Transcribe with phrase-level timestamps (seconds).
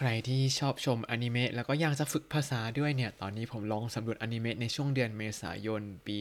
[0.00, 6.18] ใครที่ชอบชมอนิเมะแล้วก็อยากจะฝึกภาษาด้วยเนี่ย ตอนนี้ผมลองสำรวจอนิเมะในช่วงเดือนเมษายนปี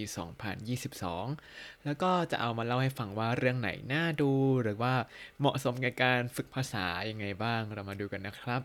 [1.31, 4.31] 2022 แล้วก็จะเอามาเล่าให้ฟังว่าเรื่องไหนน่าดู
[4.63, 4.93] หรือว่า
[5.39, 8.61] เหมาะสมกับการฝึกภาษายังไงบ้างเรามาดูกันนะครับ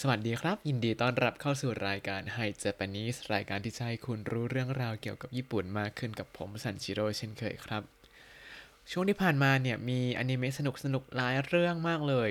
[0.00, 7.82] สวัสดีครับ ยินดีต้อนรับเข้าสู่รายการ Hi Japanese รายการที่จะให้คุณรู้เรื่องราวเกี่ยวกับญี่ปุ่นมากขึ้นกับผมสันชิโร่เช่นเคยครับ
[8.90, 12.30] ช่วงที่ผ่านมาเนี่ยมีอนิเมะสนุกสนุกๆหลายเรื่องมากเลย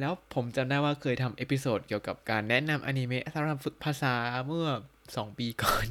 [0.00, 4.14] แล้วผมจำได้ว่าเคยทำ episode เกี่ยวกับการแนะนำอนิเมะสำหรับฝึกภาษา
[4.46, 4.68] เมื่อ
[5.02, 5.86] 2 ปีก่อน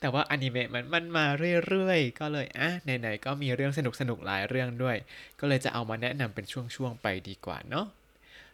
[0.00, 1.26] แต่ว่าอนิเมะมันมันมา
[1.68, 4.96] เรื่อยๆ ก็เลยอะไหนๆก็มีเรื่องสนุกสนุกๆหลายเรื่องด้วย
[5.40, 7.86] ก็เลยจะเอามาแนะนำเป็นช่วงๆไปดีกว่าเนาะ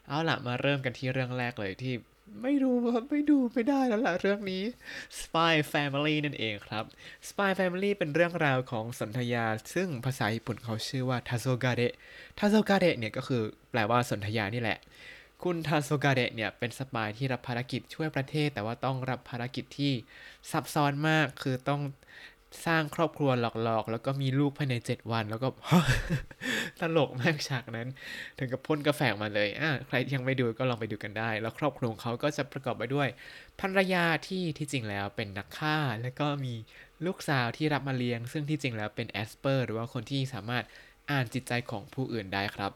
[0.07, 1.93] เอาล่ะมาเริ่มกันที่เรื่องแรกเลยที่
[2.41, 4.63] ไม่ดูครับไม่ดูไม่ได้แล้วล่ะเรื่องนี้
[5.19, 6.83] Spy Family นั่นเองครับ
[7.29, 11.93] Spy Family เป็นเรื่องราวของสนธยา ซึ่งภาษาญี่ปุ่นเขาชื่อว่าทาโซกาเดะ
[12.39, 13.41] ทาโซกาเดะเนี่ยก็คือ
[13.71, 14.79] แปลว่าสนธยานี่แหละ
[15.43, 19.93] คุณทาโซกาเดะเนี่ยเป็นสปายที่รับภารกิจช่วยประเทศ แต่ว่าต้องรับภารกิจที่
[20.51, 21.81] ซับซ้อนมากคือต้อง
[22.65, 23.31] สร้างครอบครัว
[23.63, 25.47] หลอกๆ แล้วก็มีลูกภายใน 7 วัน แล้วก็
[26.81, 27.87] ตลกมากฉากนั้น
[28.37, 33.07] ถึงกับพ่นกระแฝงมาเลยอะใครยังไม่ดูก็ลองไปดูกันได้ แล้วครอบครัวของเขาก็จะประกอบไปด้วย
[33.59, 36.53] ภรรยาที่ที่จริงแล้วเป็นนักฆ่า แล้วก็มี
[37.05, 40.63] ลูกสาวที่รับมาเลี้ยง ซึ่งที่จริงแล้วเป็นแอสเปอร์หรือว่าคนที่สามารถ
[41.11, 42.71] อ่านจิตใจของผู้อื่นได้ครับ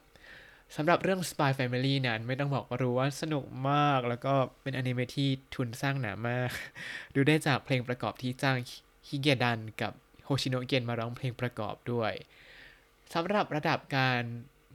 [0.75, 6.51] สำหรับเรื่อง Spy Family นั้นไม่ต้องบอกว่ารู้ว่าสนุกมาก แล้วก็เป็นอนิเมะที่ทุนสร้างหนามาก
[7.15, 8.57] ดูได้จากเพลงประกอบที่จ้าง
[9.07, 9.93] ฮิเกดันกับ
[10.25, 12.13] โฮชิโนะเกนมาร้องเพลงประกอบด้วย
[13.13, 14.21] สำหรับระดับการ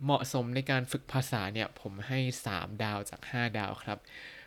[0.04, 2.18] เหมาะสมในการฝึกภาษาเนี่ย ผมให้
[2.50, 3.98] 3 ดาวจาก 5 ดาวครับ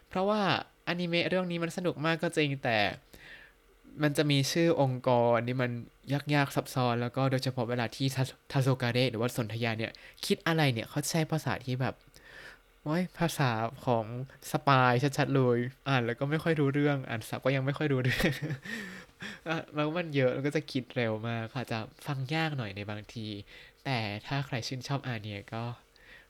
[0.07, 0.41] เพราะว่า
[0.87, 2.77] อนิเมะเรื่องนี้มันสนุกมากก็จริงแต่
[4.01, 5.71] มันจะมีชื่อองค์กรที่มัน
[6.33, 8.07] ยากๆซับซ้อน แล้วก็โดยเฉพาะเวลาที่
[8.51, 9.91] ทาโซกาเดะหรือว่าสนธยาเนี่ย
[10.25, 11.95] คิดอะไรเนี่ยเขาใช้ภาษาที่แบบ
[12.83, 13.51] โอ้ยภาษา
[13.85, 14.05] ของ
[14.51, 18.29] สปายชัดๆเลย อ่านแล้วก็ไม่ค่อยรู้เรื่อง อ่านสับก็ยังไม่ค่อยรู้เรื่อง
[19.75, 23.27] แล้วมันเยอะแล้วก็จะคิดเร็วมากค่ะจะฟังยากหน่อยในบางที
[23.85, 25.63] แต่ถ้าใครชื่นชอบอาเนียก็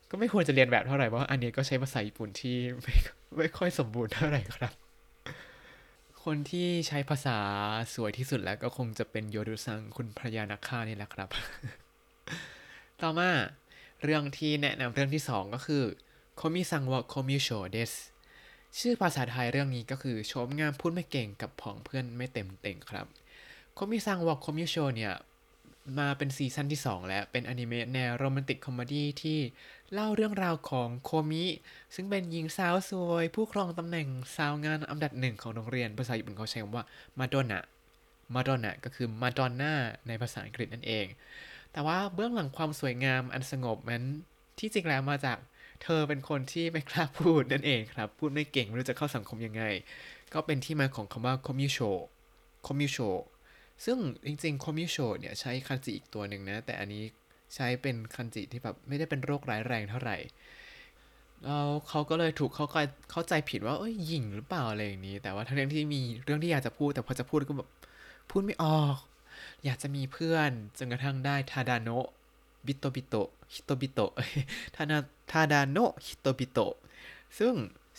[0.10, 2.96] ก็ไม่ควรจะเรียนแบบเท่าไหร่เพราะว่าอาเนียก็ใช้ภาษาญี่ปุ่นที่ไม่
[3.38, 4.74] ไม่ค่อยสมบูรณ์เท่าไหร่ครับ
[6.24, 7.38] คนที่ใช้ภาษา
[7.94, 11.30] สวยที่สุดแล้วก็คงจะเป็นโยรุซังคุณพระยานักฆ่านี่แหละครับ
[13.02, 13.32] ต่อมา
[14.04, 15.84] เรื่องที่แนะนำเรื่องที่สองก็คือ
[16.36, 17.92] โคมิซังวะโคมิโชเดส
[18.80, 23.06] ชื่อภาษาไทยเรื่องนี้ก็คือโฉมงามพูดไม่เก่งกับผองเพื่อนไม่เต็มเต็งครับ
[23.74, 25.14] 古見さんはコミュ症 เนี่ย
[26.00, 29.40] มาเป็นซีซั่นที่ 2 แล้ว เป็นอนิเมะแนว romantic comedy ที่
[29.94, 31.46] เล่าเรื่องราวของโคมิ
[31.96, 36.86] ซึ่งเป็นหญิงสาวสวย ผู้ครองตำแหน่งสาวงามอันดับหนึ่งของโรงเรียน ภาษาญี่ปุ่นเขาใช้คำว่า
[37.20, 39.74] マドンナ マドンナ ก็คือ Madonna
[40.08, 41.06] ในภาษาอังกฤษนั่นเอง
[41.72, 44.04] แต่ว่าเบื้องหลังความสวยงามอันสงบนั้น
[44.60, 45.38] ที่จริงแล้วมาจาก
[45.84, 49.64] เธอเป็นคนที่ไม่กล้าพูดนั่นเองครับ พูดไม่เก่งไม่รู้จะเข้าสังคมยังไง
[50.34, 53.10] ก็เป็นที่มาของคำว่า コミュ症 コミュ症
[53.86, 57.04] ซึ่งจริงๆ コミュ障 เนี่ยใช้คันจิอีกตัวหนึ่งนะ แต่อันนี้
[57.56, 60.18] ใช้เป็นคันจิที่แบบไม่ได้เป็นโรคร้ายแรงเท่าไหร่
[61.44, 62.66] แล้วเขาก็เลยถูกเขา
[63.12, 67.70] เข้าใจผิดว่าเอ้ยหยิ่งหรือเปล่าอะไรอย่างนี้ แต่ว่าทั้งที่มีเรื่องที่อยากจะพูด แต่พอจะพูดก็แบบ
[68.30, 68.98] พูดไม่ออก
[69.66, 72.08] อยากจะมีเพื่อนจนกระทั่งได้ทาดาโนะ
[72.68, 73.16] บิโตบิโต
[73.54, 74.00] ฮิโตบิโต
[74.76, 74.98] ทานา
[75.32, 76.60] ทาดาโนฮิโตบิโต
[77.40, 77.54] ซึ่ง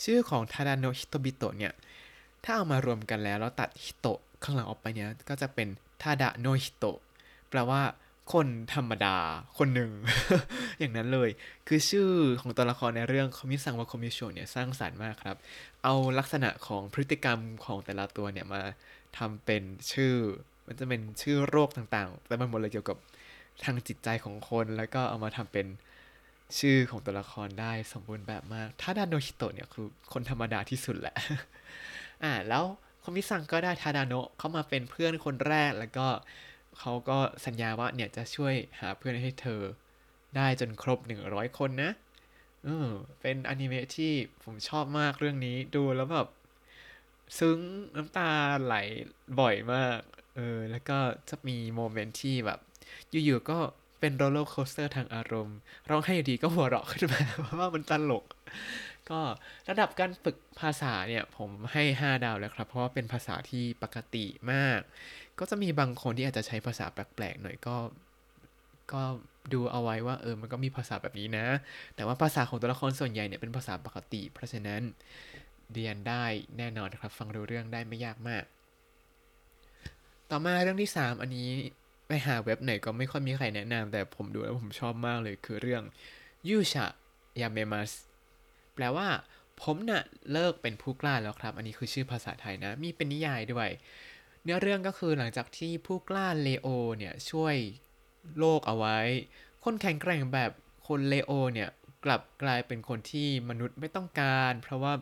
[0.05, 1.73] ชื่อของทาดาโนฮิโตบิโตเนี่ย
[2.45, 4.07] ถ้าเอามารวมกันแล้วแล้วตัดฮิโต
[4.43, 5.69] ข้างหลังออกไปเนี่ย ก็จะเป็น
[6.03, 6.85] ただの人
[7.51, 7.83] แปลว่า
[8.33, 9.17] คนธรรมดา
[9.59, 9.91] คนหนึ่ง
[10.79, 11.31] อย่างนั้นเลย
[11.69, 12.09] คือชื่อ
[12.41, 15.37] ของตัวละครในเรื่อง古見さんはコミュ症 เนี่ยสร้างสรรค์มากครับ
[15.85, 18.61] เอาลักษณะของพฤติกรรมของแต่ละตัวเนี่ยมา
[19.19, 19.63] ทำเป็น
[19.93, 20.15] ชื่อ
[20.67, 22.97] มันจะเป็นชื่อโรคต่างๆ แต่มันหมดเลยเกี่ยวกับ
[23.65, 25.67] ทางจิตใจของคนแล้วก็เอามาทำเป็น
[26.59, 31.15] ชื่อของตัวละครได้สมบูรณ์แบบมากถ้าดาโนฮิโตะเนี่ยคือคนธรรมดาที่สุดแหละ
[32.25, 32.65] อ่า แล้ว
[33.03, 36.09] คอมิซังก็ได้ทาดาโนะเข้ามาเป็นเพื่อนคนแรก แล้วก็
[36.79, 39.61] เขาก็สัญญาว่าเนี่ยจะช่วยหาเพื่อนให้เธอ
[40.37, 41.91] ได้จนครบ 100 คนนะ
[42.65, 42.89] เออ
[43.21, 44.13] เป็นอนิเมะที่
[44.45, 46.29] ผมชอบมากเรื่องนี้ดูแล้วแบบ
[47.39, 47.59] ซึ้ง
[47.97, 48.31] น้ำตา
[48.63, 48.75] ไหล
[49.41, 50.01] บ่อยมาก
[50.37, 50.99] เออ แล้วก็
[51.29, 52.61] จะมี moment ที่แบบ
[53.11, 53.59] อยู่ๆก็
[54.01, 55.57] เป็น roller coaster ทางอารมณ์
[55.91, 58.25] ร้องไห้อยู่ดีก็หัวเราะขึ้นมาเพราะว่ามันตลก
[59.11, 59.21] ก็
[59.69, 64.81] ระดับการฝึกภาษาเนี่ย ผมให้ 5 ดาวแล้วครับ เพราะว่าเป็นภาษาที่ปกติมาก
[65.39, 67.77] ก็จะมีบางคนที่อาจจะใช้ภาษาแปลกๆหน่อยก็
[68.93, 69.03] ก็
[69.53, 71.47] ดูเอาไว้ว่าเออมันก็มีภาษาแบบนี้นะ
[71.97, 74.83] แต่ว่าภาษาของตัวละครส่วนใหญ่เนี่ยเป็นภาษาปกติ เพราะฉะนั้น
[75.73, 76.25] เรียนได้
[76.59, 78.45] แน่นอนครับ ฟังรู้เรื่องได้ไม่ยากมาก
[80.31, 81.51] ต่อมาเรื่องที่ 3 อันนี้
[82.07, 85.83] ไปหาเว็บไหนก็ไม่ค่อยมีใครแนะนำแต่ผมดูแล้วผมชอบมากเลยคือเรื่อง
[86.49, 86.87] ยูชะ
[87.41, 87.91] ยาเมมัส
[88.75, 89.09] แปลว่า
[89.63, 93.71] ผมน่ะเลิกเป็นผู้กล้าแล้วครับ อันนี้คือชื่อภาษาไทยนะ มีเป็นนิยายด้วย
[94.43, 96.69] เนื้อเรื่องก็คือหลังจากที่ผู้กล้าเลโอ
[96.99, 97.57] เนี่ยช่วย
[98.39, 98.99] โลกเอาไว้
[99.65, 100.51] คนแข็งแกร่งแบบ
[100.87, 101.71] คนเลโอเนี่ย
[102.05, 104.93] กลับกลายเป็นคนที่มนุษย์ไม่ต้องการ เพราะว่า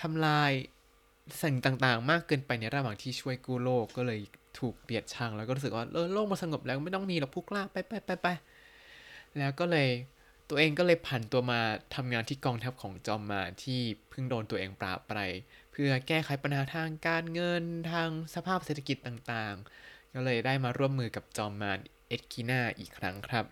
[0.00, 0.50] ทำลาย
[1.42, 4.20] สิ่งต่างๆ มากเกินไปในระหว่างที่ช่วยกู้โลกก็เลย
[4.58, 8.28] ถูกเกลียดชังแล้วก็รู้สึกว่าเออโลกมันสงบแล้วไม่ต้องมีหรอกผู้กล้าไปไปไปไป
[9.38, 9.88] แล้วก็เลย
[10.48, 11.60] ตัวเองก็เลยผันตัวมา
[11.94, 13.80] ทำงานที่กองทัพของจอมมาที่
[14.10, 15.14] เพิ่งโดนตัวเองปราบไป
[15.72, 23.44] เพื่อแก้ไขปัญหาทางการเงินทางสภาพเศรษฐกิจต่างๆ ก็เลยได้มาร่วมมือกับจอมมารเอ็ดกีนาอีกครั้งครับ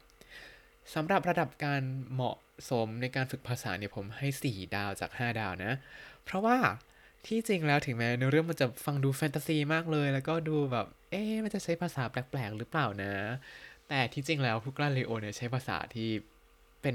[0.95, 2.37] สำหรับระดับการเหมาะ
[2.71, 5.73] สมในการฝึกภาษาเนี่ยผมให้ 4 ดาวจาก 5 ดาวนะ
[6.25, 6.59] เพราะว่า
[7.27, 13.13] ที่จริงแล้วถึงแม้ในเรื่องมันจะฟังดูแฟนตาซีมากเลย แล้วก็ดูแบบ เอ๊ะมันจะใช้ภาษาแปลกๆหรือเปล่านะ
[13.89, 16.09] แต่ที่จริงแล้วผู้กลาเลโอเนี่ยใช้ภาษาที่
[16.83, 16.95] เป็น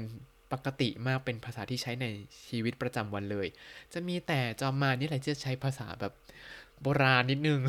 [0.52, 2.06] ปกติมากเป็นภาษาที่ใช้ใน
[2.48, 3.46] ชีวิตประจำวันเลย
[3.92, 6.12] จะมีแต่จอมมานี่แหละจะใช้ภาษาแบบ
[6.82, 7.60] โบราณนิดนึง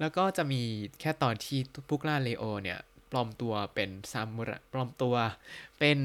[0.00, 0.62] แล้วก็จะมี
[1.00, 1.58] แค่ตอนที่
[1.88, 2.78] ผู้กลาเลโอเนี่ย
[3.10, 5.14] ปลอมตัวเป็นซามูไรปลอมตัว
[5.78, 5.98] เป็น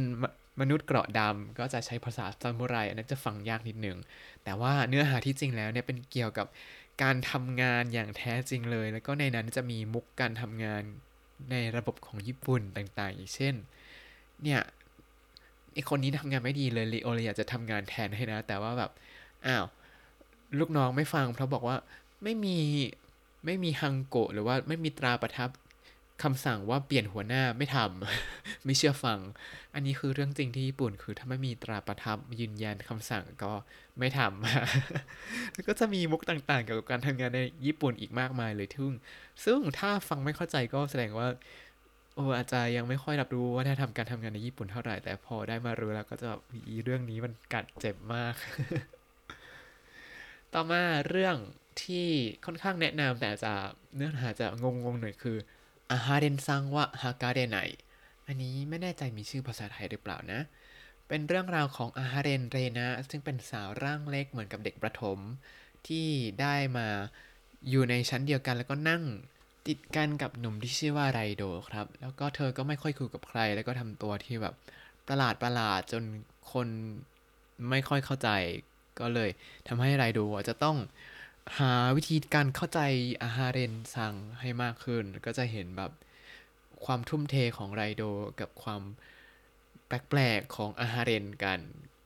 [0.60, 3.98] มนุษย์เกราะดำก็จะใช้ภาษาซามูไรอันนั้นจะฟังยากนิดนึง
[4.44, 6.48] แต่ว่าเนื้อหาที่จริงแล้วเนี่ยเป็นเกี่ยวกับ
[7.04, 10.84] การทำงานอย่างแท้จริงเลย แล้วก็ในนั้นจะมีมุกการทำงาน
[11.52, 13.56] ในระบบของญี่ปุ่นต่างๆ อย่างเช่น
[14.44, 14.62] เนี่ย
[15.74, 18.92] ไอคนนี้ทำงานไม่ดีเลยลีโอเลยอยากจะทำงานแทนให้นะ แต่ว่าแบบ
[19.46, 19.66] อ้าว
[20.60, 21.78] ลูกน้องไม่ฟังเพราะบอกว่า
[22.24, 22.58] ไม่มี
[23.46, 25.50] ไม่มีฮังโกะหรือว่าไม่มีตราประทับ
[26.24, 29.20] คำสั่งว่าเปลี่ยนหัวหน้าไม่ทำ ไม่เชื่อฟัง
[29.74, 33.54] อันนี้คือเรื่องจริงที่ญี่ปุ่นคือถ้าไม่มีตราประทับยืนยันคำสั่งก็
[34.00, 38.94] ไม่ทำ แล้วก็จะมีมุกต่างๆเกี่ยวกับการทำงานในญี่ปุ่นอีกมากมายเลยทึ่ง
[39.46, 41.28] ซึ่งถ้าฟังไม่เข้าใจก็แสดงว่า
[42.16, 46.42] โอ้อาจจะยังไม่ค่อยรับรู้ว่าถ้าทำการทำงานในญี่ปุ่นเท่าไหร่ แต่พอได้มารู้แล้วก็จะแบบ
[46.84, 48.36] เรื่องนี้มันกัดเจ็บมาก
[50.54, 51.36] ต่อมาเรื่อง
[51.84, 52.08] ที่
[52.46, 53.54] ค่อนข้างแนะนำแต่จะ
[53.96, 55.38] เนื้อหาจะงงๆหน่อยคือ
[55.94, 57.58] อาฮาเรนซังวะฮากาเดไน
[58.28, 60.42] อันนี้ไม่แน่ใจมีชื่อภาษาไทยหรือเปล่านะ
[61.08, 65.20] เป็นเรื่องราวของอาฮาเรนเรนะซึ่งเป็นสาวร่างเล็กเหมือนกับเด็กประถม
[65.88, 66.08] ที่
[66.42, 66.88] ได้มา
[67.70, 69.04] อยู่ในชั้นเดียวกันแล้วก็นั่ง
[69.68, 74.56] ติดกันกับหนุ่มที่ชื่อว่าไรโดครับ แล้วก็เธอก็ไม่ค่อยคุยกับใคร แล้วก็ทำตัวที่แบบ
[75.08, 76.04] ประหลาดประหลาดจน
[76.52, 76.68] คน
[77.70, 78.30] ไม่ค่อยเข้าใจ
[79.00, 79.30] ก็เลย
[79.68, 80.20] ทำให้ไรโด
[80.50, 80.78] จะต้อง
[81.58, 82.80] หาวิธีการเข้าใจ
[83.22, 85.92] อาฮาเรนซังให้มากขึ้น ก็จะเห็นแบบ
[86.86, 88.04] ความทุ่มเทของไรโด
[88.40, 88.82] กับความ
[89.88, 91.60] แปลกๆของอาฮาเรนกัน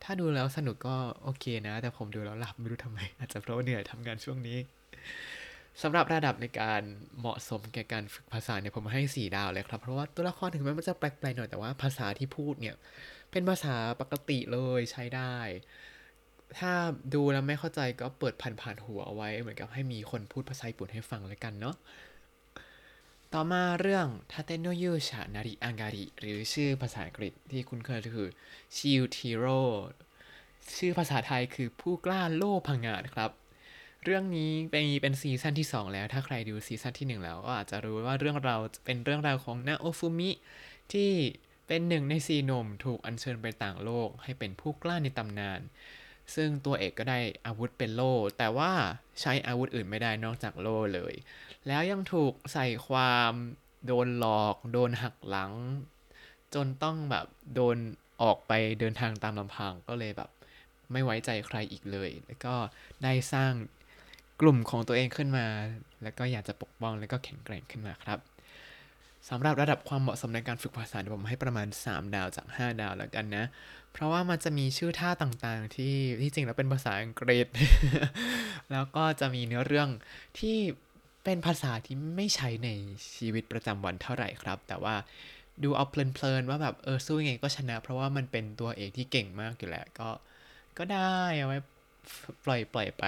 [0.03, 4.57] ถ้าดูแล้วสนุกก็โอเคนะ แต่ผมดูแล้วหลับไม่รู้ทำไม อาจจะเพราะว่าเหนื่อยทำงานช่วงนี้
[5.81, 6.81] สำหรับระดับในการ
[7.19, 12.75] เหมาะสมแก่การฝึกภาษาเนี่ยผมให้ 4 ดาวเลยครับ เพราะว่าตัวละครถึงแม้มันจะแปลกๆหน่อยแต่ว่าภาษาที่พูดเนี่ย
[13.31, 15.35] เป็นภาษาปกติเลยใช้ได้
[16.57, 16.73] ถ้า
[17.13, 21.75] ดูแล้วไม่เข้าใจก็เปิดผ่านๆหัวเอาไว้ เหมือนกับให้มีคนพูดภาษาญี่ปุ่นให้ฟังแล้วกันเนาะ
[23.33, 28.29] ต่อมาเรื่องทาเตโนยูชานาริอังการิหรือชื่อภาษาอังกฤษที่คุณเคยคือ
[28.75, 29.61] ชิวทีโร่
[30.77, 33.31] ชื่อภาษาไทยคือผู้กล้าโล่พังงาดครับ
[34.03, 38.55] เรื่องนี้เป็นเป็นซีซั่นที่ 2 แล้ว ถ้าใครดูซีซั่นที่ 1 แล้วก็อาจจะรู้ว่าเรื่องเรา
[38.85, 40.29] เป็นเรื่องราวของนาโอฟุมิ
[40.93, 41.11] ที่
[41.67, 45.59] เป็นหนึ่งในซีนมถูกอัญเชิญไปต่างโลกให้เป็นผู้กล้าในตำนาน
[46.35, 48.71] ซึ่งตัวเอกก็ได้อาวุธเป็นโล่ แต่ว่า
[49.21, 51.13] ใช้อาวุธอื่นไม่ได้นอกจากโล่เลย
[51.67, 53.31] แล้วยังถูกใส่ความ
[53.85, 55.51] โดนหลอก โดนหักหลัง
[56.53, 57.25] จนต้องแบบ
[57.55, 57.77] โดน
[58.21, 60.29] ออกไปเดินทางตามลำพังก็เลยแบบ
[60.91, 62.55] ไม่ไว้ใจใครอีกเลย แล้วก็
[63.03, 63.53] ได้สร้าง
[64.41, 65.45] กลุ่มของตัวเองขึ้นมา
[66.03, 68.19] แล้วก็อยากจะปกป้องแล้วก็แข็งแกร่งขึ้นมาครับ
[69.29, 73.45] สำหรับระดับความเหมาะสมในการฝึกภาษาผมให้ประมาณ 3 ดาวจาก 5 ดาวแล้วกันนะ
[73.93, 77.47] เพราะว่ามันจะมีชื่อท่าต่างๆ ที่ที่จริงแล้วเป็นภาษาอังกฤษ
[78.71, 79.89] แล้วก็จะมีเนื้อเรื่อง
[80.39, 80.57] ที่
[81.23, 82.69] เป็นภาษาที่ไม่ใช้ใน
[83.15, 84.95] ชีวิตประจำวันเท่าไหร่ครับ แต่ว่า
[85.63, 90.09] ดูเอาเพลินๆว่าแบบเออสู้ยังไงก็ชนะ เพราะว่ามันเป็นตัวเอกที่เก่งมากอยู่แล้วก็
[90.77, 91.57] ก็ได้เอาไว้
[92.45, 93.05] ปล่อยปล่อยไป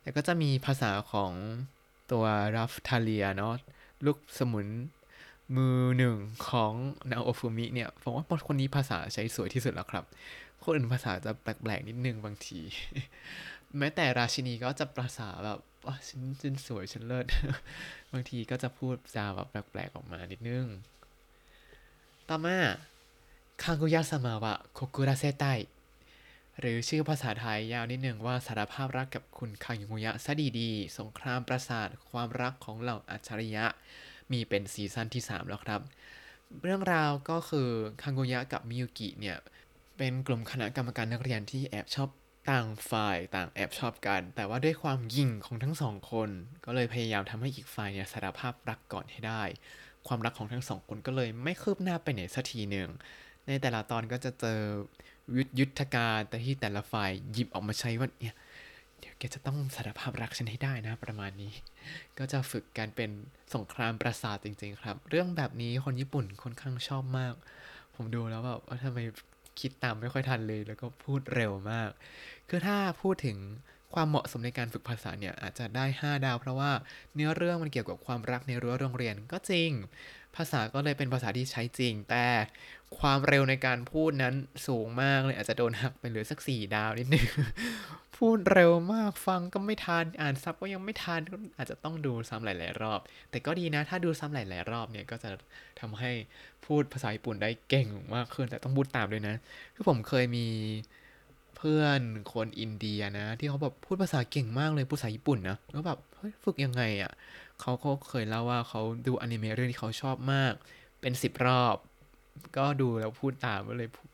[0.00, 1.32] แต่ก็จะมีภาษาของ
[2.12, 2.24] ตัว
[2.56, 3.54] รัฟทาเลียเนาะ
[4.06, 4.66] ลูกสมุน
[5.56, 6.16] มือหนึ่ง
[6.48, 6.72] ของ
[7.10, 10.04] นาโอฟูมิเนี่ยผมว่าคนนี้ภาษาใช้สวยที่สุดแล้วครับ
[10.62, 12.60] คนอื่นภาษาจะแปลกๆนิดนึงบางที
[13.78, 17.26] แม้แต่ราชินีก็จะภาษาแบบว่าฉันฉันสวยฉันเลิศ
[18.12, 20.66] บางทีก็จะพูดจาแบบแปลกๆออกมานิดนึง
[22.28, 22.58] ต่อมา
[23.62, 25.44] คังกุยะสมาวะโคกุระเซไต
[26.58, 33.66] หรือชื่อภาษาไทยยาวนิดหนึ่งว่าสารภาพรักกับคุณคังยุยะซะดีๆ สงครามประสาทความรักของเหล่าอัจฉริยะ
[34.32, 35.80] มีเป็นซีซั่นที่ 3 แล้วครับ
[36.62, 37.68] เรื่องราวก็คือ
[38.02, 39.38] คังโกยะกับมิยุกิเนี่ย
[39.96, 42.08] เป็นกลุ่มคณะกรรมการนักเรียนที่แอบชอบ
[42.50, 46.30] ต่างฝ่ายต่างแอบชอบกัน แต่ว่าด้วยความยิ่งของทั้งสองคน
[46.64, 49.42] ก็เลยพยายามทำให้อีกฝ่ายเนี่ยสารภาพรักก่อนให้ได้
[50.06, 52.88] ความรักของทั้งสองคนก็เลยไม่คืบหน้าไปไหนสักทีหนึ่ง
[53.46, 54.60] ในแต่ละตอนก็จะเจอ
[55.36, 58.36] ยุทธยุทธการแต่ที่แต่ละฝ่ายหยิบออกมาใช้ว่าเนี่ย
[59.00, 61.52] เดี๋ยวแกจะต้องสารภาพรักฉันให้ได้นะประมาณนี้
[62.18, 63.10] ก็จะฝึกการเป็น
[63.54, 67.34] สงครามประสาทจริง ๆ ครับ เรื่องแบบนี้คนญี่ปุ่นค่อนข้างชอบมาก
[67.96, 68.98] ผมดูแล้วแบบว่าทำไม
[69.60, 71.90] คิดตามไม่ค่อยทันเลย แล้วก็พูดเร็วมาก
[72.48, 73.38] คือถ้าพูดถึง
[73.94, 76.70] ความเหมาะสมในการฝึกภาษาเนี่ยอาจจะได้ 5 ดาว เพราะว่า
[77.14, 79.70] เนื้อเรื่องมันเกี่ยวกับความรักในรั้วโรงเรียนก็จริง
[80.36, 82.26] ภาษาก็เลยเป็นภาษาที่ใช้จริง แต่
[82.98, 84.34] ความเร็วในการพูดนั้น
[84.66, 87.26] สูงมากเลยอาจจะโดนหักไปเหลือสัก4ดาวนิดนึง
[88.16, 95.30] พูดเร็วมากฟังก็ไม่ทันอ่านซับก็ยังไม่ทันก็อาจจะต้องดูซ้ำหลาย ๆ รอบ แต่ก็ดีนะถ้าดูซ้ำหลาย ๆ รอบเนี่ยก็จะ
[95.80, 96.10] ทำให้
[96.66, 99.34] พูดภาษาญี่ปุ่นได้เก่งมากขึ้นแต่ต้องพูดตามด้วยนะ
[99.74, 100.46] คือผมเคยมี
[101.56, 102.00] เพื่อน
[102.32, 107.12] คนอินเดียนะ ที่เขาแบบพูดภาษาเก่งมากเลยภาษาญี่ปุ่นนะแล้วแบบเฮ้ยฝึกยังไงอะ่ะ
[107.60, 110.54] เขาก็เคยเล่าว่าเขาดูอนิเมะเรื่องที่เขาชอบมาก
[111.00, 111.76] เป็นสิบรอบ
[112.56, 114.08] ก็ดูแล้วพูดตามก็เลยพูด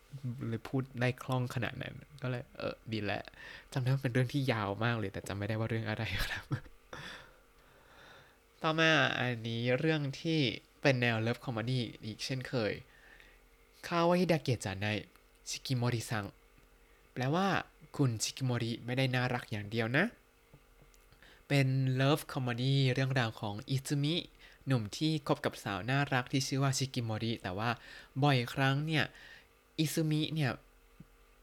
[0.48, 3.22] เลยพูดได้คล่องขนาดนั้น ก็เลยเออดีแหละ
[3.72, 6.44] จำได้ว่าเป็นเรื่องที่ยาวมากเลย แต่จำไม่ได้ว่าเรื่องอะไรครับ
[8.62, 10.40] ต่อมาอันนี้เรื่องที่
[10.82, 12.72] เป็นแนว love comedy อีกเช่นเคย
[13.86, 14.86] 可愛いだけじゃな
[15.48, 16.24] い式守さん
[17.12, 17.46] แปลว่า
[17.96, 20.04] คุณชิกิโมริไม่ได้น่ารักอย่างเดียวนะ
[21.48, 24.16] เป็น love comedy เรื่องราวของอิซุมิ
[24.66, 27.70] หนุ่มที่คบกับสาวน่ารักที่ชื่อว่าชิกิโมริ แต่ว่า
[28.22, 29.04] บ่อยครั้งเนี่ย
[29.78, 30.50] อิซุมิเนี่ย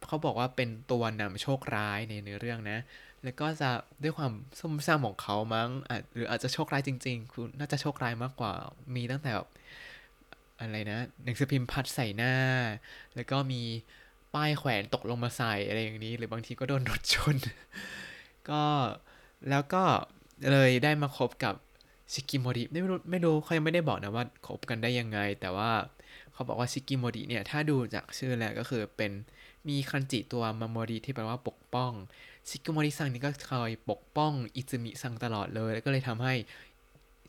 [0.08, 2.80] เขาบอกว่าเป็นตัวนำโชคร้ายในเนื้อเรื่องนะ
[3.24, 3.70] แล้วก็จะ
[4.04, 5.70] ด้วยความซุ่มซ่ามของเขามั้ง
[6.14, 8.54] หรืออาจจะโชคร้ายจริงๆคือน่าจะโชคร้ายมากกว่า
[8.96, 9.50] มีตั้งแต่แบบ
[10.60, 12.34] อะไรนะหนังสือพิมพ์พัดใส่หน้า
[13.16, 13.62] แล้วก็มี
[14.36, 17.36] ป้ายแขวนตกลงมาใส่อะไรอย่างนี้ หรือบางทีก็โดนรถชน
[18.50, 18.62] ก็
[19.50, 19.84] แล้วก็
[20.52, 21.56] เลยได้มาคบกับ
[22.14, 25.72] ชิกิโมริไม่รู้ไม่รู้เขายังไม่ได้บอกนะว่าคบกันได้ยังไง แต่ว่า
[26.34, 29.12] เขาบอกว่าชิกิโมริเนี่ยถ้าดูจากชื่อแล้วก็คือเป็น
[29.68, 31.92] มีคันจิตัวมาโมริที่แปลว่าปกป้อง
[32.50, 36.34] ชิกิโมริซังนี่ก็คอยปกป้องอิซึมิซังตลอดเลย แล้วก็เลยทำให้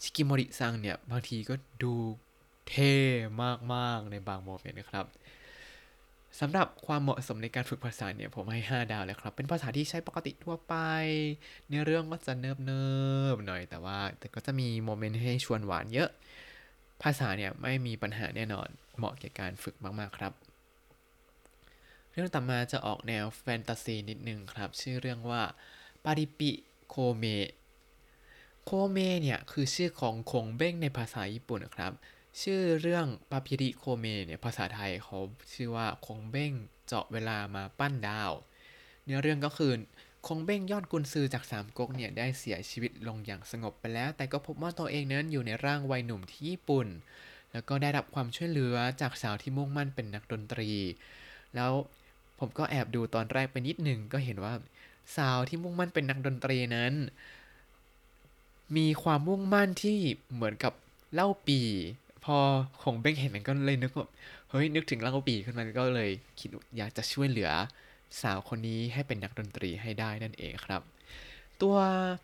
[0.02, 1.94] ชิกิโมริซังเนี่ยบางทีก็ดู
[2.68, 2.94] เท่
[3.74, 5.06] มากๆในบาง moment นะครับ
[6.40, 10.74] สำหรับความเหมาะสมในการฝึกภาษาเนี่ยผมให้ 5 ดาวเลยครับ เป็นภาษาที่ใช้ปกติทั่วไป
[11.68, 12.84] เนื้อเรื่องก็จะเนิบเนิ
[13.34, 16.10] บหน่อย แต่ว่าแต่ก็จะมี moment ให้ชวนหวานเยอะ
[17.02, 20.32] ภาษาเนี่ยไม่มีปัญหาแน่นอน เหมาะแก่การฝึกมาก ๆ ครับ
[22.12, 25.42] เรื่องต่อมาจะออกแนวแฟนตาซีนิดนึงครับ ชื่อเรื่องว่า
[26.04, 27.24] パリピ孔明
[28.64, 31.92] 孔明 เนี่ยคือชื่อของคงเบ้งในภาษาญี่ปุ่นครับ
[32.42, 35.18] ชื่อเรื่องパリピ孔明 เนี่ยภาษาไทยเขา
[35.54, 36.52] ชื่อว่าคงเบ้ง
[36.86, 38.32] เจาะเวลามาปั้นดาว
[39.04, 39.72] เนื้อเรื่องก็คือ
[40.26, 46.86] คงเบ้งยอดกุนซือจากสามก๊กเนี่ยได้เสียชีวิตลงอย่างสงบไปแล้ว แต่ก็พบว่าตัวเองนั้นอยู่ในร่างวัยหนุ่มที่ญี่ปุ่น
[47.52, 50.70] แล้วก็ได้รับความช่วยเหลือจากสาวที่มุ่งมั่นเป็นนักดนตรี
[51.54, 51.72] แล้ว
[52.38, 54.54] ผมก็แอบดูตอนแรกไปนิดหนึ่งก็เห็นว่า
[55.16, 56.92] สาวที่มุ่งมั่นเป็นนักดนตรีนั้น
[58.76, 59.98] มีความมุ่งมั่นที่
[60.34, 60.72] เหมือนกับ
[61.14, 61.60] เล่าปี
[62.24, 62.38] พอ
[62.82, 64.08] ของเบ้งเห็นมันก็เลยนึกว่า
[64.50, 67.50] เฮ้ยนึกถึงเล่าปีขึ้นมาก็เลยคิดอยากจะช่วยเหลือ
[68.22, 70.82] สาวคนนี้ให้เป็นนักดนตรีให้ได้นั่นเองครับ
[71.62, 71.76] ตัว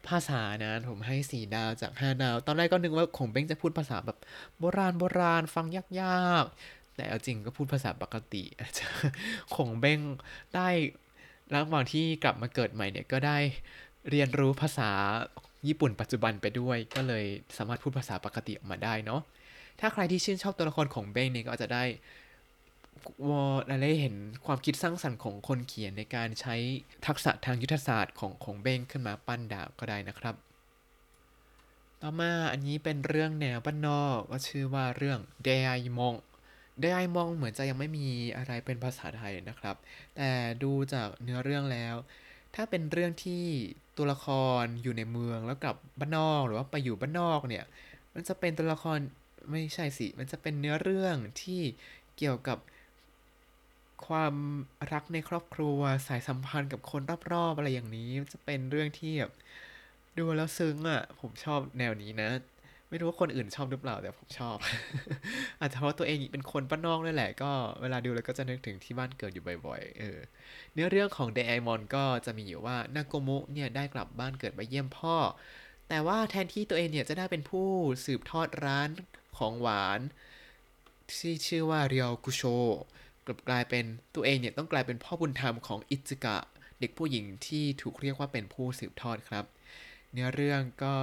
[0.08, 4.18] ภาษานะผมให้สี่ดาวจากห้าดาว ตอนแรกก็นึกว่าของเบ้งจะพูดภาษาแบบ
[4.58, 8.86] โบราณโบราณฟังยากๆ แต่เอาจริงก็พูดภาษาปกติอาจจะ
[9.54, 10.00] ของเบ้ง
[10.54, 10.68] ได้
[11.54, 13.38] ระหว่างที่กลับมาเกิดใหม่เนี่ยก็ได้
[14.10, 14.90] เรียนรู้ภาษา
[15.68, 17.24] ญี่ปุ่นปัจจุบันไปด้วย ก็เลย
[17.56, 19.20] สามารถพูดภาษาปกติออกมาได้เนาะ
[19.80, 21.84] ถ้าใครที่ชื่นชอบตัวละครของเบ้งเนี่ยก็อาจจะได้
[23.28, 23.42] วอ
[23.82, 24.14] ได้เห็น
[24.46, 26.54] ความคิดสร้างสรรค์ของคนเขียนในการใช้
[27.06, 30.34] ทักษะทางยุทธศาสตร์ของของเบ้งขึ้นมาปั้นดาบก็ได้นะครับ
[32.02, 36.14] ต่อมาอันนี้เป็นเรื่องแนวบ้านนอกก็ชื่อว่าเรื่องเดไอมอง
[36.80, 38.06] เดไอมองเหมือนจะยังไม่มี
[38.36, 39.76] อะไรเป็นภาษาไทยนะครับ
[40.16, 40.30] แต่
[40.62, 41.94] ดูจากเนื้อเรื่องแล้ว
[42.54, 43.44] ถ้าเป็นเรื่องที่
[43.96, 44.26] ตัวละค
[44.62, 47.64] รอยู่ในเมืองแล้วกลับบ้านนอกหรือว่าไปอยู่บ้านนอกเนี่ย
[48.14, 48.98] มันจะเป็นตัวละคร
[49.50, 51.62] ไม่ใช่สิ มันจะเป็นเนื้อเรื่องที่
[52.16, 52.58] เกี่ยวกับ
[54.06, 54.34] ความ
[54.92, 57.02] รักในครอบครัว สายสัมพันธ์กับคน
[57.32, 59.32] รอบๆอะไรอย่างนี้ จะเป็นเรื่องที่แบบ
[60.18, 62.30] ดูแล้วซึ้งอะ ผมชอบแนวนี้นะ
[62.88, 64.56] ไม่รู้ว่าคนอื่นชอบหรือเปล่าแต่ผมชอบ
[65.60, 67.50] อาจจะเพราะตัวเองเป็นคนป้านนอกนั่นแหละ ก็
[67.82, 70.18] เวลาดูแล้วก็จะนึกถึงที่บ้านเกิดอยู่บ่อยๆ เออ
[70.74, 75.16] เนื้อเรื่องของเดไอมอนก็จะมีอยู่ว่านาโกมุเนี่ยได้กลับบ้านเกิดมาเยี่ยมพ่อ
[75.88, 77.68] แต่ว่าแทนที่ตัวเองเนี่ยจะได้เป็นผู้
[78.04, 78.88] สืบทอดร้าน
[79.38, 80.00] ของหวาน
[81.18, 82.42] ที่ชื่อว่าเรียวกุโช
[83.26, 83.84] กลับกลายเป็น
[84.14, 86.36] ตัวเองเนี่ยต้องกลายเป็นพ่อบุญธรรมของอิจิกะ
[86.80, 89.44] เด็กผู้หญิงที่ถูกเรียกว่าเป็นผู้สืบทอดครับ
[90.12, 90.94] เนื้อเรื่องก็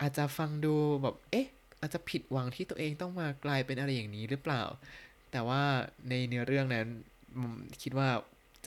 [0.00, 1.48] อาจจะฟังดูแบบเอ๊ะ
[1.80, 4.62] อาจจะผิดหวังที่ตัวเองต้องมากลายเป็นอะไรอย่างนี้หรือเปล่า
[5.32, 5.62] แต่ว่า
[6.08, 6.86] ในเนื้อเรื่องนั้น
[7.82, 8.08] คิดว่า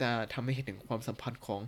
[0.00, 1.60] จะทำให้เห็นถึงความสัมพันธ์ของ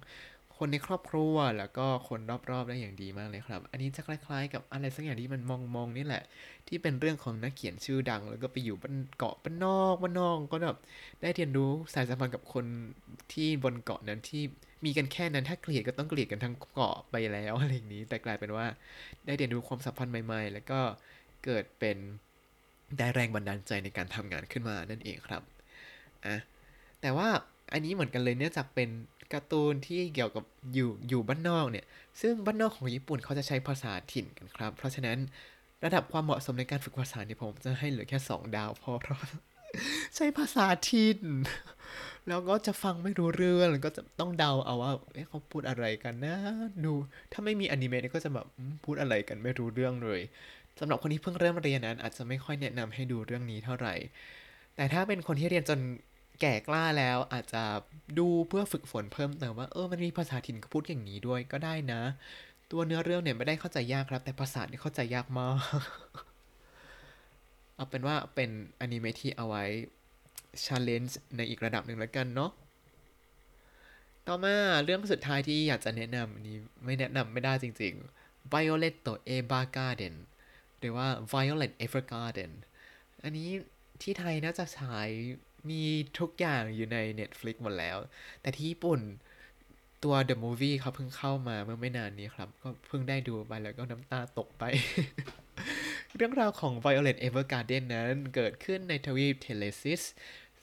[0.58, 2.20] คนในครอบครัวแล้วก็คน
[2.50, 5.42] รอบๆได้อย่างดีมากเลยครับ อันนี้จะคล้ายๆ กับอะไรสักอย่างที่มัน
[5.76, 6.22] มองๆนี่แหละ
[6.68, 10.78] ที่เป็นเรื่องของนักเขียนชื่อดัง แล้วก็ไปอยู่บนเกาะบ้านนอกบ้านนอกก็แบบ
[11.22, 12.64] ได้เรียนรู้สายสัมพันธ์กับคน
[13.32, 14.42] ที่บนเกาะนั้นที่
[14.84, 18.66] มีกันแค่นั้นถ้าเกลียดก็ต้องเกลียดกันทั้งเกาะไปแล้วอะไรอย่างนี้ แต่กลายเป็นว่า
[19.26, 20.80] ได้เรียนรู้ความสัมพันธ์ใหม่ ๆ แล้วก็
[21.44, 21.96] เกิดเป็น
[22.98, 25.42] ได้แรงบันดาลใจในการทำงานขึ้นมานั่นเองครับ
[26.26, 26.36] อะ
[27.00, 27.28] แต่ว่า
[27.72, 28.88] อันนี้เหมือนกันเลยเนื่องจากเป็น
[29.34, 31.86] การ์ตูนที่เกี่ยวกับอยู่อยู่บ้านนอกเนี่ย
[32.20, 35.18] ซึ่งบ้านนอกของญี่ปุ่นเขาจะใช้ภาษาถิ่นกันครับ เพราะฉะนั้น
[35.84, 39.20] ระดับความเหมาะสมในการฝึกภาษาเนี่ยผมจะให้เหลือแค่ 2 ดาวพอเพราะ
[40.16, 41.20] ใช้ภาษาถิ่น
[42.28, 46.36] แล้วก็จะฟังไม่รู้เรื่องแล้วก็จะต้องเดาเอาว่าเอ๊ะเขาพูดอะไรกันนะ
[46.84, 46.92] ดู
[47.32, 48.46] ถ้าไม่มีอนิเมะเนี่ยก็จะแบบ
[48.84, 50.20] พูดอะไรกันไม่รู้เรื่องเลย
[50.80, 53.94] สำหรับคนที่เพิ่งเริ่มเรียนนั้น อาจจะไม่ค่อยแนะนำให้ดูเรื่องนี้เท่าไหร่
[54.76, 55.78] แต่ถ้าเป็นคนที่เรียนจน
[56.40, 57.62] แก่กล้าแล้วอาจจะ
[58.18, 62.02] ดูเพื่อฝึกฝนเพิ่มเติมว่าเออมันมีภาษาถิ่นเขาพูดอย่างนี้ด้วยก็ได้นะ
[62.70, 65.56] ตัวเนื้อเรื่องเนี่ยไม่ได้เข้าใจยากครับ แต่ภาษาเนี่ยเข้าใจยากมาก
[67.74, 68.50] เอาเป็นว่าเป็น
[68.80, 69.64] อนิเมะที่เอาไว้
[70.64, 72.50] challenge ในอีกระดับหนึ่งแล้วกันเนาะ
[74.26, 78.94] ต่อมาเรื่องสุดท้ายที่อยากจะแนะนำอันนี้ไม่แนะนำไม่ได้จริงๆ Violet
[79.34, 80.14] Evergarden
[80.78, 82.52] หรือว่า Violet Evergarden
[83.22, 83.48] อันนี้
[84.02, 85.08] ที่ไทยน่าจะฉาย
[85.70, 85.82] มี
[86.18, 87.98] ทุกอย่างอยู่ใน Netflix หมดแล้ว
[88.40, 89.00] แต่ที่ญี่ปุ่น
[90.04, 94.64] ตัว The Movie เขาเพิ่งเข้ามาเมื่อไม่นานนี้ครับ ก็เพิ่งได้ดูไปแล้วก็น้ำตาตกไป
[96.16, 100.02] เรื่องราวของ Violet Evergarden นั้นเกิดขึ้นในทวีปเทเลซิส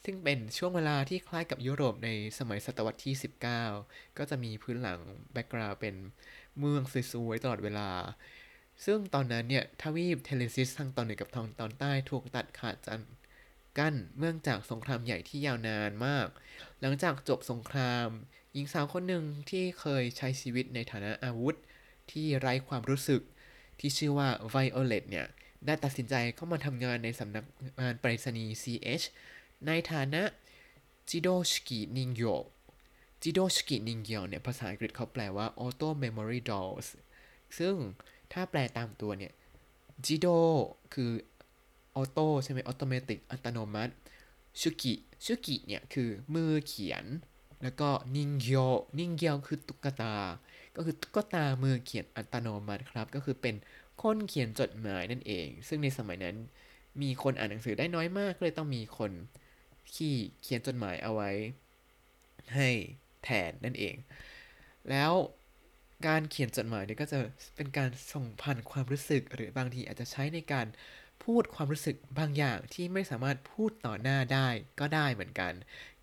[0.03, 3.15] ซึ่งเป็นช่วงเวลาที่คล้ายกับยุโรปในสมัยศตวรรษที่
[3.67, 4.99] 19 ก็จะมีพื้นหลัง
[5.33, 5.95] background เป็น
[6.59, 6.81] เมือง
[7.11, 7.89] สวยๆตลอดเวลา
[8.85, 12.99] ซึ่งตอนนั้นเนี่ยทวีปเทเลซิสทางตอนเหนือกับทางตอนใต้ถูกตัดขาดจาก
[13.77, 16.27] กั้นเนื่องจากสงครามใหญ่ที่ยาวนานมาก
[16.81, 18.07] หลังจากจบสงคราม
[18.53, 21.55] หญิงสาวคนหนึ่งที่เคยใช้ชีวิตในฐานะอาวุธ
[22.11, 23.21] ที่ไร้ความรู้สึก
[23.79, 25.27] ที่ชื่อว่าไวโอเลตเนี่ย
[25.65, 27.45] ได้ตัดสินใจเข้ามาทำงานในสำนัก
[27.81, 29.05] งานไปรษณีย์ CH
[29.67, 30.23] ในฐานะ
[31.09, 36.87] 自動手記人形 自動手記人形 เนี่ยภาษาอังกฤษเขาแปลว่า Auto Memory Dolls
[37.57, 37.75] ซึ่ง
[38.33, 39.33] ถ้าแปลตามตัวเนี่ย
[40.05, 40.27] 自動
[40.93, 41.11] คือ
[41.95, 43.93] auto ใช่ไหม automatic อัตโนมัติ
[44.61, 47.05] 手記 手記 เนี่ยคือมือเขียน
[47.63, 50.15] แล้วก็人形 人形 คือตุ๊กตา
[50.75, 53.55] ก็คือตุ๊กตามือเขียนอัตโนมัติครับ ก็คือเป็น
[54.01, 56.35] คนเขียนจดหมายนั่นเอง ซึ่งในสมัยนั้น
[57.01, 59.11] มีคนอ่านหนังสือได้น้อยมากก็เลยต้องมีคน
[59.95, 61.31] ที่เขียนจดหมายเอาไว้
[62.55, 62.69] ให้
[63.23, 63.95] แทนนั่นเอง
[64.89, 65.11] แล้ว
[66.07, 67.19] การเขียนจดหมายเนี่ยก็จะ
[67.55, 70.67] เป็นการส่งผ่านความรู้สึก หรือบางทีอาจจะใช้ในการ
[71.23, 74.47] พูดความรู้สึกบางอย่างที่ไม่สามารถพูดต่อหน้าได้
[74.79, 75.53] ก็ได้เหมือนกัน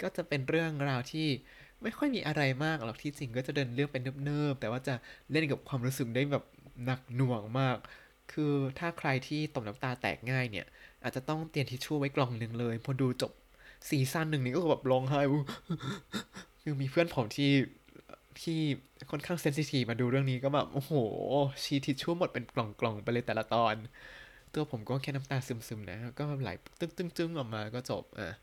[0.03, 1.29] ก็จะเป็นเรื่องราวที่
[1.83, 4.95] ไม่ค่อยมีอะไรมากหรอกที่จริงก็จะเดินเรื่องเป็นเนิบๆแต่ว่าจะ
[5.31, 6.45] เล่นกับความรู้สึกได้แบบ
[6.85, 7.77] หนักหน่วงมาก
[8.33, 10.67] คือถ้าใครที่ตกน้ำตาแตกง่ายเนี่ย
[11.03, 13.33] อาจจะต้องเตรียมทิชชู่ไว้กล่องหนึ่งเลย พอดูจบ
[13.89, 15.21] season หนึ่งนี้ก็แบบร้องไห้
[16.63, 17.51] คือมีเพื่อนผมที่
[18.43, 18.59] ที่
[19.11, 20.93] ค่อนข้าง sensitive มาดูเรื่องนี้ก็แบบโอ้โห
[21.65, 23.75] ชีทิชชู่หมดเป็นกล่องๆไปเลยแต่ละตอน
[24.55, 28.35] ตัวผมก็แค่น้ำตาซึมๆนะก็ไหลตึ้งๆออกมาก็จบอะ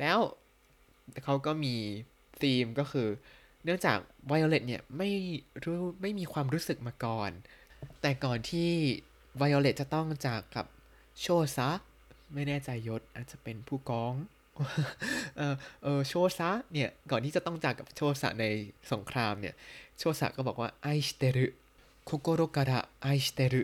[0.00, 0.18] แล้ว
[1.24, 1.74] เขาก็มี
[2.42, 3.08] ธีมก็คือ
[3.64, 5.10] เนื่องจากไวโอเลตเนี่ยไม่
[5.64, 7.30] รู้ไม่มีความรู้สึกมาก่อน
[8.00, 8.70] แต่ก่อนที่
[9.36, 10.66] ไวโอเลตจะต้องจากกับ
[11.20, 11.68] โชซะ
[12.34, 14.14] ไม่แน่ใจยศอาจจะเป็นผู้กอง
[15.36, 18.44] เออเออโชซะเนี่ยก่อนที่จะต้องจากกับโชซะใน
[18.92, 19.54] สงครามเนี่ย
[19.98, 21.46] โชซะก็บอกว่าไอชเตรุ
[22.04, 23.62] โคโกโรการะไอชเตรุ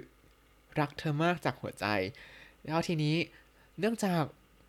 [0.80, 1.86] รักเธอมากจากหัวใจ
[2.66, 3.16] แล้วทีนี้
[3.78, 4.22] เนื่องจาก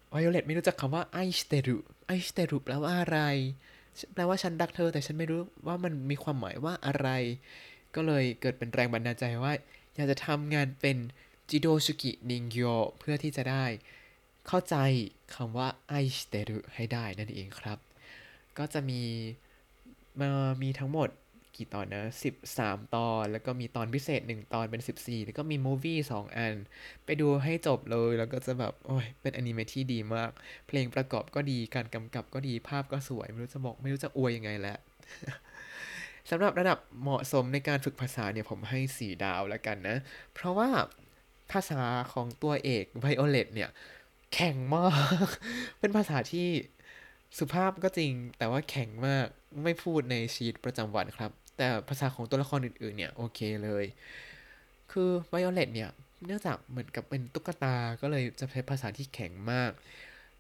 [0.10, 3.20] ไวโอเลตไม่รู้จักคำว่าไอชิเตรุไอชิเตรุแปลว่าอะไร
[4.14, 7.08] แปลว่าฉันรักเธอแต่ฉันไม่รู้ว่ามันมีความหมายว่าอะไร
[7.96, 9.54] ก็เลยเกิดเป็นแรงบันดาลใจว่า
[9.96, 10.98] อยากจะทำงานเป็น
[11.50, 12.62] จิโดชุกินิงโย
[13.00, 13.66] เพื่อที่จะได้
[14.48, 14.76] เข้าใจ
[15.36, 17.78] คำว่าไอชิเตรุให้ได้นั่นเองครับ
[18.58, 19.02] ก็จะมี
[20.20, 20.30] มา
[20.62, 21.10] มีทั้งหมด
[21.58, 22.04] กี่ตอนนะ
[22.48, 26.54] 13 ตอน แล้วก็มีตอนพิเศษ 1 ตอนเป็น 14 แล้วก็มีมูฟวี่2 อัน
[27.06, 30.32] ไปดูให้จบเลย แล้วก็จะแบบ โอ้ย เป็นอนิเมะที่ดีมาก
[30.68, 34.78] เพลงประกอบก็ดี การกำกับก็ดี ภาพก็สวย ไม่รู้จะบอกไม่รู้จะอวยยังไงแหละ
[36.30, 39.98] สำหรับระดับเหมาะสมในการฝึกภาษาเนี่ยผมให้ 4 ดาวแล้วกันนะ
[40.34, 40.70] เพราะว่า
[41.52, 41.82] ภาษา
[42.14, 43.70] ของตัวเอกไวโอเลตเนี่ย
[44.34, 44.88] แข็งมา
[45.28, 45.30] ก
[45.80, 46.48] เป็นภาษาที่
[47.38, 49.28] สุภาพก็จริงแต่ว่าแข็งมาก
[49.64, 53.86] ไม่พูดในชีวิตประจำวันครับ แต่ภาษาของตัวละครอื่นๆเนี่ยโอเคเลย
[54.92, 55.90] คือไวโอเลตเนี่ย
[56.26, 59.72] เนื่องจากเหมือนกับเป็นตุ๊กตาก็เลยจะใช้ภาษาที่แข็งมาก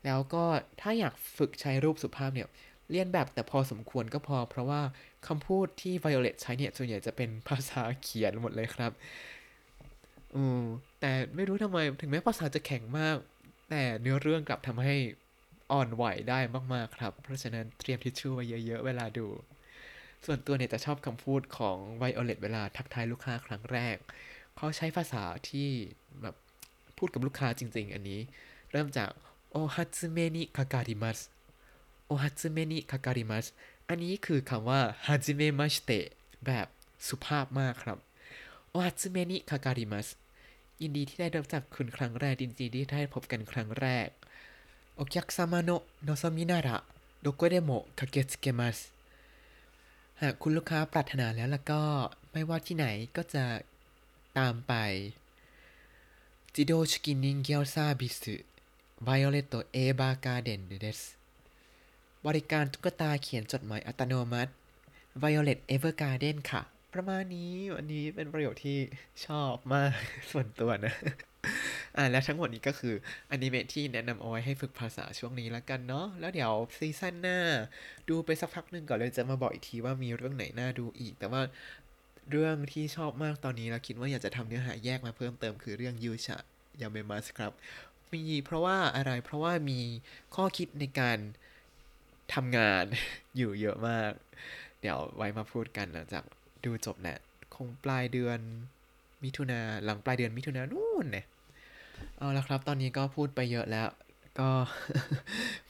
[0.05, 0.43] แล้วก็
[0.81, 2.47] ถ้าอยากฝึกใช้รูปสุภาพเนี่ย
[2.91, 4.81] เรียนแบบแต่พอสมควรก็พอ เพราะว่า
[5.27, 8.91] คำพูดที่ไวโอเลตใช้เนี่ยส่วนใหญ่จะเป็นภาษาเขียนหมดเลยครับ
[10.35, 10.61] อืม
[10.99, 13.17] แต่ไม่รู้ทำไมถึงแม้ภาษาจะแข็งมาก
[13.69, 14.95] แต่เนื้อเรื่องกลับทำให้
[15.71, 16.39] อ่อนไหวได้
[16.73, 19.27] มากๆครับ เพราะฉะนั้นเตรียมทิชชู่ไว้เยอะ ๆ เวลาดู
[20.25, 23.97] ส่วนตัวเนี่ยจะชอบคำพูดของไวโอเลตเวลาทักทายลูกค้าครั้งแรก
[24.55, 25.69] เขาใช้ภาษาที่
[26.21, 26.35] แบบ
[26.97, 28.19] พูดกับลูกค้าจริง ๆ อันนี้
[28.71, 29.09] เริ่มจาก
[29.51, 31.19] お初にお目にかかります
[32.07, 33.45] お初にお目にかかります
[33.89, 36.05] อันนี้คือคำว่าはじめまして
[36.45, 36.67] แบบ
[37.07, 37.97] สุภาพมากครับ
[38.69, 40.07] โอฮัตสึเมนิคาการิมัส
[40.81, 44.07] ยินดีที่ได้รับจากคุณครั้งแรกจริงๆที่ได้พบกันครั้งแรก
[44.95, 48.05] お客様がお望みならどこでもか
[50.21, 51.83] หากคุณลูกค้าปรารถนาแล้วล่ะก็
[52.31, 53.45] ไม่ว่าที่ไหนก็จะ
[54.37, 54.73] ตามไป
[56.53, 60.99] 自動手記人形サービス ヴァイオレット・エヴァーガーデンです
[62.25, 64.51] บริการตุ๊กตาเขียนจดหมายอัตโนมัติ
[65.21, 66.61] Violet Evergarden ค่ะ
[66.93, 68.79] ประมาณนี้วันนี้เป็นประโยคที่
[69.25, 69.91] ชอบมาก
[70.31, 70.93] ส่วนตัวนะ
[71.97, 72.93] อ่าและทั้งหมดนี้ก็คือ
[73.31, 77.39] อนิเมะที่แนะนำเอาไว้ให้ฝึกภาษาช่วงนี้แล้วกันเนาะแล้วเดี๋ยว season หน้า
[78.09, 81.41] ดูไปสักพักหนึ่งก่อนเลยจะมาบอกอีกทีว่ามีเรื่องไหนน่าดูอีก แต่ว่า
[82.31, 86.37] เรื่องที่ชอบมากตอนนี้เราคิดว่าอยากจะทำเนื้อหาแยกมาเพิ่มเติมคือเรื่องยูชะ
[86.81, 87.51] ยาเมมัสครับ
[88.13, 89.79] มีเพราะว่าอะไรเพราะว่ามี
[90.35, 91.17] ข้อคิดในการ
[92.33, 92.85] ทำงาน
[93.37, 94.11] อยู่เยอะมาก
[94.81, 96.23] เดี๋ยวไว้มาพูดกันหลังจาก
[96.65, 97.17] ดูจบแหละ
[97.55, 98.39] คงปลายเดือน
[99.23, 101.25] มิถุนาหลังปลายเดือนมิถุนานู่นเนี่ย
[102.17, 103.89] เอาละครับ ตอนนี้ก็พูดไปเยอะแล้ว
[104.39, 104.51] ก็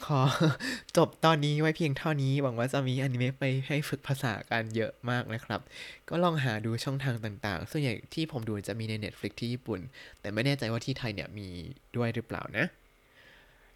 [0.06, 0.20] ขอ
[0.98, 5.62] จบตอนนี้ไว้เพียงเท่านี้ หวังว่าจะมีอนิเมะไปให้ฝึกภาษากันเยอะมากนะครับ
[6.10, 9.80] ก็ลองหาดูช่องทางต่างๆ ส่วนใหญ่ที่ผมดูจะมีใน Netflix ที่ญี่ปุ่น
[10.22, 11.50] แต่ไม่แน่ใจว่าที่ไทยเนี่ยมี
[11.96, 12.66] ด้วยหรือเปล่านะ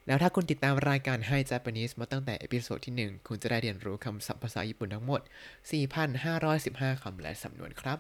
[0.08, 5.22] แล้วถ้าคุณติดตามรายการให้ Japanese มาตั้งแต่ episode ที่ 1 คุณจะได้เรียนรู้คำศัพท์ภาษาญี่ปุ่นทั้งหมด
[6.12, 8.00] 4,515คำและสำนวนครับ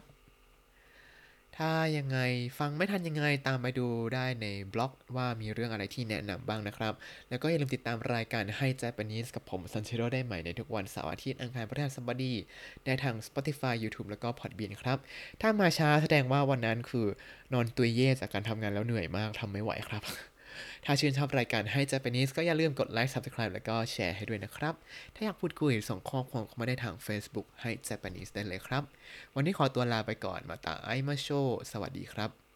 [1.63, 2.19] ถ้ายังไง
[2.59, 6.93] ฟังไม่ทันยังไงตามไปดูได้ในบล็อกว่ามีเรื่องอะไรที่แนะนำบ้างนะครับ
[7.29, 12.33] แล้วก็อย่าลืมติดตามรายการให้ Japanese กับผมซันเชโรได้ใหม่ในทุกวันเสาร์อาทิตย์อังคารพฤหัสบดี
[12.85, 14.97] ได้ทาง Spotify YouTube แล้วก็ Podbean ครับ
[15.41, 17.07] ถ้ามาช้าแสดงว่าวันนั้นคือ
[17.53, 20.03] นอนตุยเย่จากการทำงานแล้วเหนื่อยมากทำไม่ไหวครับ
[20.85, 24.73] ถ้าชื่นชอบรายการให้เจแปนิสก็อย่าลืมกดไลค์ Subscribe แล้วก็แชร์ให้ด้วยนะครับ
[25.15, 28.83] ถ้าอยากพูดคุยส่งข้อความเข้ามาได้ทาง Facebook ให้เจแปนิสได้เลยครับ
[29.35, 31.29] วันนี้ขอตัวลาไปก่อนมาตาไอมาโช
[31.71, 32.48] สวัสดีครับ